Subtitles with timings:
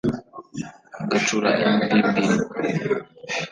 [1.03, 2.31] ngacura imbimbiri